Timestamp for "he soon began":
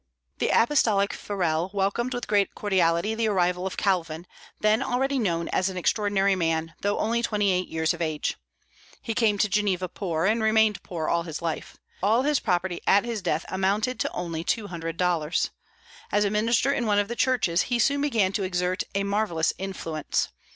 17.69-18.33